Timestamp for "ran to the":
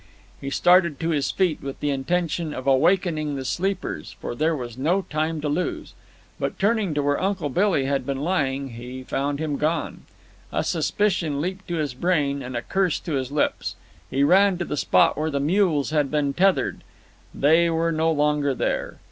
14.23-14.75